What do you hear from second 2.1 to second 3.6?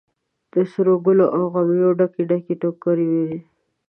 ډکې ټوکرۍ ویني